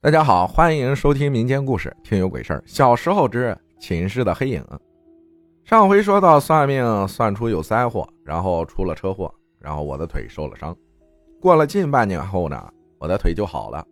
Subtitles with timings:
[0.00, 2.60] 大家好，欢迎收听民间故事《听有鬼事儿》。
[2.64, 4.64] 小时候之寝室的黑影。
[5.64, 10.74] 上回说到算命算出有灾祸，然后出了车祸，然后我的腿受了伤。
[11.40, 13.84] 过了近半年后呢，我的腿就好了。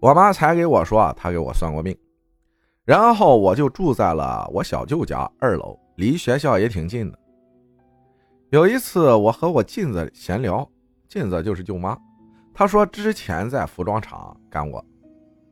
[0.00, 1.96] 我妈才给我说，她给我算过命。
[2.84, 7.18] 然后我就住在了我小舅家二楼，离学校也挺近的。
[8.50, 10.68] 有一次，我和我妗子闲聊，
[11.08, 11.96] 妗子就是舅妈，
[12.52, 14.84] 她说之前在服装厂干过。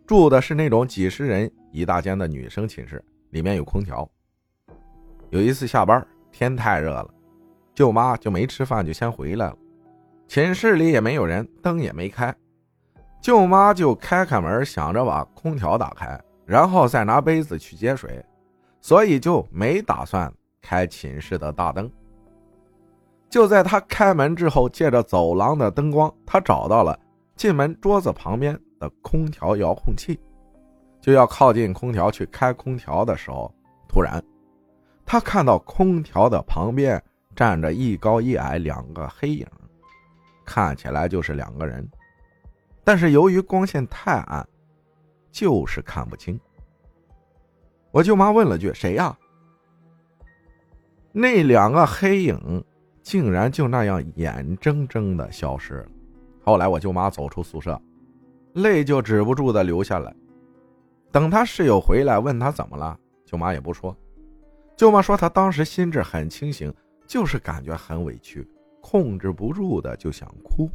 [0.06, 4.08] 住的是那种几十人一大间的女生寝室，里面有空调。
[5.30, 7.10] 有一次下班，天太热了，
[7.74, 9.56] 舅妈就没吃饭，就先回来了。
[10.28, 12.32] 寝室里也没有人，灯也没开，
[13.20, 18.24] 舅妈就开开门，想着把空调打开，然后再拿杯子去接水，
[18.80, 20.32] 所以就没打算
[20.62, 21.90] 开寝室的大灯。
[23.28, 26.96] 就在他开门之后，借着走廊的灯光，他找到了
[27.34, 28.56] 进门桌子旁边。
[28.78, 30.18] 的空调遥控器，
[31.00, 33.52] 就要靠近空调去开空调的时候，
[33.88, 34.22] 突然，
[35.04, 37.02] 他看到空调的旁边
[37.34, 39.46] 站着一高一矮两个黑影，
[40.44, 41.88] 看起来就是两个人，
[42.84, 44.46] 但是由于光线太暗，
[45.30, 46.38] 就是看不清。
[47.90, 49.16] 我舅妈问了句：“谁呀？”
[51.12, 52.62] 那两个黑影
[53.02, 55.88] 竟然就那样眼睁睁的消失了。
[56.44, 57.80] 后来我舅妈走出宿舍。
[58.56, 60.14] 泪就止不住的流下来。
[61.12, 63.96] 等他室友回来问他怎么了，舅妈也不说。
[64.76, 66.72] 舅妈说她当时心智很清醒，
[67.06, 68.46] 就是感觉很委屈，
[68.82, 70.68] 控制不住的就想哭，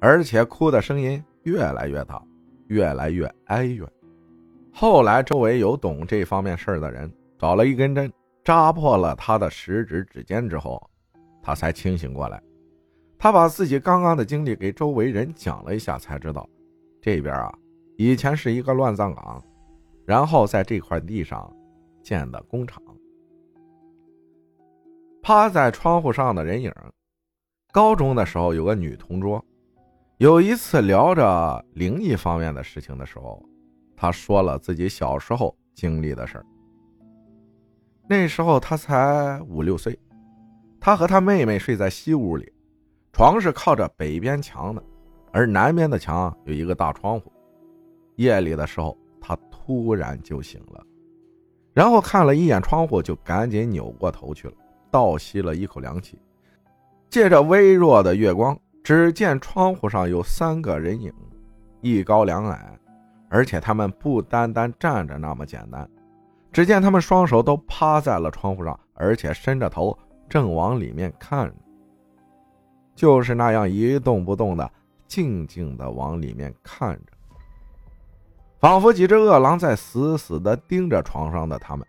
[0.00, 2.22] 而且哭的声音越来越大，
[2.68, 3.86] 越来越哀怨。
[4.72, 8.10] 后来周围有懂这方面事儿的人，找了一根针
[8.42, 10.82] 扎破了他的食指指尖之后，
[11.42, 12.42] 他才清醒过来。
[13.22, 16.44] 他把自己刚刚的经历给周围人讲了一下，才知道，
[17.00, 17.56] 这边啊，
[17.96, 19.40] 以前是一个乱葬岗，
[20.04, 21.48] 然后在这块地上
[22.02, 22.82] 建的工厂。
[25.22, 26.72] 趴在窗户上的人影，
[27.72, 29.40] 高中的时候有个女同桌，
[30.18, 33.40] 有一次聊着灵异方面的事情的时候，
[33.96, 36.46] 她说了自己小时候经历的事儿。
[38.08, 39.96] 那时候她才五六岁，
[40.80, 42.52] 她和她妹妹睡在西屋里。
[43.12, 44.82] 床是靠着北边墙的，
[45.32, 47.30] 而南边的墙有一个大窗户。
[48.16, 50.82] 夜里的时候，他突然就醒了，
[51.74, 54.54] 然后看了一眼窗户，就赶紧扭过头去了，
[54.90, 56.18] 倒吸了一口凉气。
[57.10, 61.12] 借着微弱的月光，只见窗户上有三个人影，
[61.82, 62.78] 一高两矮，
[63.28, 65.86] 而且他们不单单站着那么简单。
[66.50, 69.96] 只见他们双手都趴在了窗户上，而且伸着头，
[70.30, 71.52] 正往里面看。
[72.94, 74.70] 就是那样一动不动的，
[75.06, 77.12] 静静的往里面看着，
[78.60, 81.86] 仿佛几只饿狼在死死的盯着床上的他们。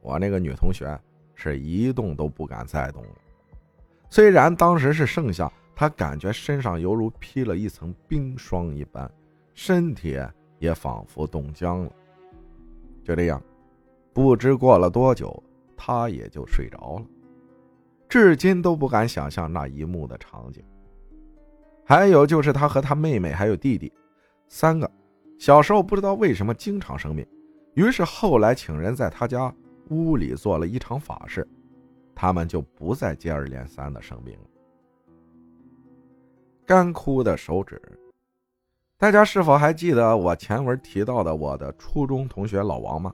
[0.00, 0.98] 我那个女同学
[1.34, 3.10] 是一动都不敢再动了。
[4.08, 9.10] 虽然当时是盛夏，她感觉身上犹如披了一层冰霜一般，
[9.54, 10.18] 身体
[10.58, 11.92] 也仿佛冻僵了。
[13.04, 13.42] 就这样，
[14.12, 15.42] 不知过了多久，
[15.76, 17.06] 她也就睡着了。
[18.10, 20.62] 至今都不敢想象那一幕的场景。
[21.84, 23.92] 还有就是他和他妹妹还有弟弟，
[24.48, 24.90] 三个
[25.38, 27.24] 小时候不知道为什么经常生病，
[27.74, 29.54] 于是后来请人在他家
[29.90, 31.46] 屋里做了一场法事，
[32.12, 34.44] 他们就不再接二连三的生病了。
[36.66, 37.80] 干枯的手指，
[38.98, 43.12] 大家是否还记得我前文提到的我的初中同学老王吗？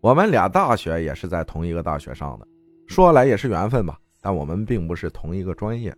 [0.00, 2.46] 我们俩大学也是在同一个大学上的。
[2.90, 5.96] 说来也是缘分吧，但我们并不是同一个专业。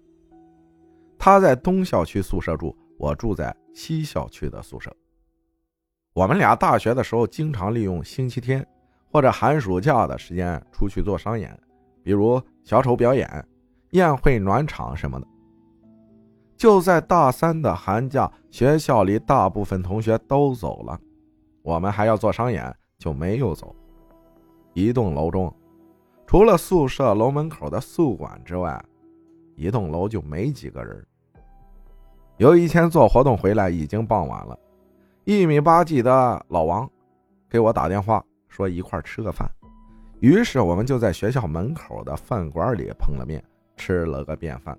[1.18, 4.94] 他在东校区宿舍住，我住在西校区的宿舍。
[6.12, 8.64] 我们俩大学的时候经常利用星期天
[9.10, 11.58] 或者寒暑假的时间出去做商演，
[12.04, 13.42] 比如小丑表演、
[13.92, 15.26] 宴会暖场什么的。
[16.58, 21.00] 就在大三的寒假，学校里大部分同学都走了，
[21.62, 23.74] 我们还要做商演，就没有走。
[24.74, 25.50] 一栋楼中。
[26.32, 28.82] 除了宿舍楼门口的宿管之外，
[29.54, 31.06] 一栋楼就没几个人。
[32.38, 34.58] 有一天做活动回来，已经傍晚了。
[35.24, 36.90] 一米八几的老王
[37.50, 39.46] 给我打电话说一块吃个饭，
[40.20, 43.44] 于是我们就在学校门口的饭馆里碰了面，
[43.76, 44.74] 吃了个便饭。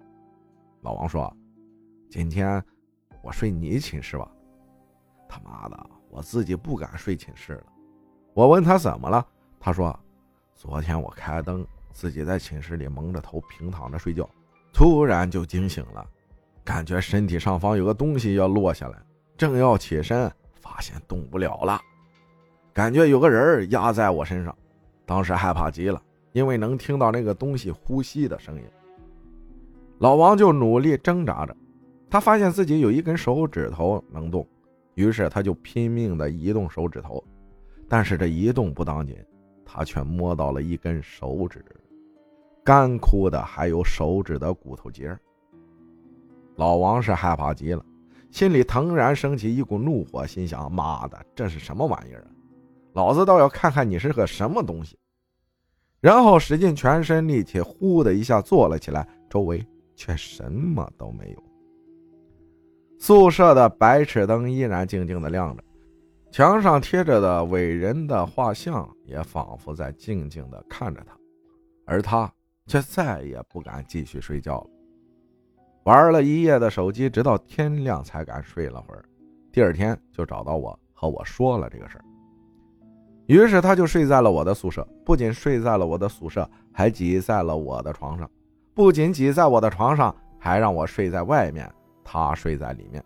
[0.81, 1.31] 老王说
[2.09, 2.59] ：“今天
[3.21, 4.27] 我睡你寝室吧。”
[5.29, 7.65] 他妈的，我自己不敢睡寝室了。
[8.33, 9.23] 我问他怎么了，
[9.59, 9.95] 他说。
[10.55, 14.29] 昨天我开灯，自己在寝室里蒙着头平躺着睡觉，
[14.71, 16.05] 突然就惊醒了，
[16.63, 18.97] 感觉身体上方有个东西要落下来，
[19.35, 21.79] 正要起身，发现动不了了，
[22.71, 24.55] 感觉有个人压在我身上，
[25.05, 26.01] 当时害怕极了，
[26.31, 28.63] 因为能听到那个东西呼吸的声音。
[29.99, 31.55] 老王就努力挣扎着，
[32.09, 34.47] 他发现自己有一根手指头能动，
[34.95, 37.23] 于是他就拼命的移动手指头，
[37.89, 39.15] 但是这一动不当紧，
[39.65, 41.63] 他却摸到了一根手指，
[42.63, 45.17] 干枯的还有手指的骨头节。
[46.55, 47.85] 老王是害怕极了，
[48.31, 52.27] 心里腾然升起一股怒火，心想：妈的，这是什么玩意儿啊！
[52.93, 54.97] 老子倒要看看你是个什么东西！
[55.99, 59.65] 然后使尽全身力气，呼的一下坐了起来，周围。
[59.95, 61.43] 却什么都没有。
[62.97, 65.63] 宿舍的白炽灯依然静静的亮着，
[66.33, 71.15] 墙上贴着的伟人的画像也仿佛在静静的看着他，
[71.85, 72.27] 而他
[72.65, 74.67] 却再也不敢继续睡觉了。
[75.83, 79.05] 玩了一夜的手机，直到天亮才敢睡了会儿。
[79.51, 82.05] 第二天就找到我和我说了这个事儿，
[83.27, 88.27] 于是他就睡在了我的宿舍，不仅睡在了我的宿舍，还挤在了我的床上。
[88.73, 91.71] 不仅挤在我的床上，还让我睡在外面，
[92.03, 93.05] 他睡在里面。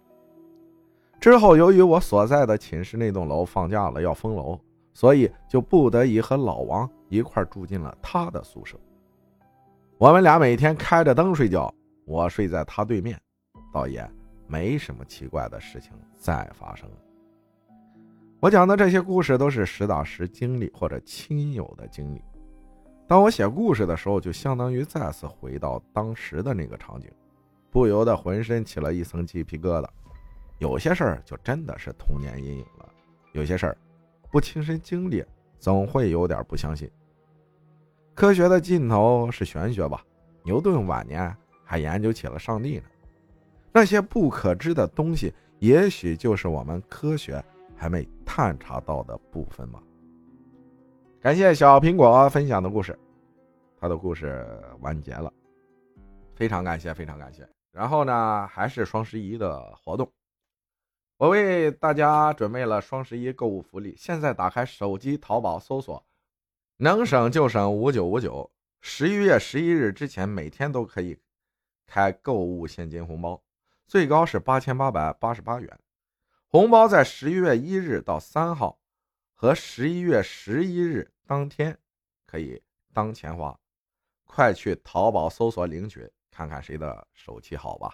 [1.19, 4.59] 之后，由于我所在的寝室那栋楼放假了要封楼，
[4.93, 8.77] 所以就不得已和老王一块住进了他的宿舍。
[9.97, 11.73] 我们俩每天开着灯睡觉，
[12.05, 13.19] 我睡在他对面，
[13.73, 14.07] 倒也
[14.45, 16.87] 没什么奇怪的事情再发生。
[18.39, 22.21] 我讲的这些故事都是实打实经历或者亲友的经历。
[23.07, 27.09] 当我写故事的时候，就相当于再次回到当时的那个场景，
[27.71, 29.87] 不由得浑身起了一层鸡皮疙瘩。
[30.59, 32.89] 有些事儿就真的是童年阴影了，
[33.33, 33.77] 有些事儿
[34.31, 35.23] 不亲身经历，
[35.59, 36.89] 总会有点不相信。
[38.15, 40.03] 科学的尽头是玄学吧？
[40.43, 42.83] 牛顿晚年还研究起了上帝呢。
[43.71, 47.43] 那些不可知的东西，也许就是我们科学
[47.75, 49.79] 还没探查到的部分吧。
[51.21, 52.97] 感谢小苹果分享的故事，
[53.79, 54.43] 他的故事
[54.79, 55.31] 完结了，
[56.35, 57.47] 非常感谢，非常感谢。
[57.71, 60.09] 然后呢，还是双十一的活动，
[61.17, 63.95] 我为大家准备了双十一购物福利。
[63.97, 66.05] 现在打开手机淘宝搜索，
[66.77, 71.17] 能省就省五九五九，十一月十一日之前每天都可以
[71.87, 73.43] 开购物现金红包，
[73.87, 75.79] 最高是八千八百八十八元。
[76.45, 78.79] 红包在十一月一日到三号
[79.33, 81.11] 和十一月十一日。
[81.25, 81.77] 当天
[82.25, 82.63] 可以
[82.93, 83.59] 当钱花，
[84.23, 87.93] 快去淘宝搜索领取，看看谁的手气好吧。